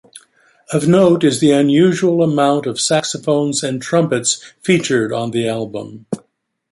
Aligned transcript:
Of 0.73 0.87
note 0.87 1.23
is 1.23 1.39
the 1.39 1.51
unusual 1.51 2.23
amount 2.23 2.65
of 2.65 2.81
saxophones 2.81 3.61
and 3.61 3.79
trumpets 3.79 4.43
featured 4.59 5.13
on 5.13 5.29
the 5.29 5.47
album. 5.47 6.07